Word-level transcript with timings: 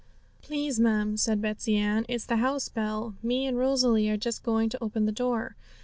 'Please, 0.41 0.79
ma'am,' 0.79 1.15
said 1.15 1.39
Betsey 1.43 1.75
Ann, 1.77 2.07
'it's 2.09 2.25
the 2.25 2.37
house 2.37 2.69
bell; 2.69 3.13
me 3.21 3.45
and 3.45 3.55
Rosalie 3.59 4.09
are 4.09 4.17
just 4.17 4.41
going 4.41 4.67
to 4.69 4.83
open 4.83 5.05
the 5.05 5.11
door.' 5.11 5.55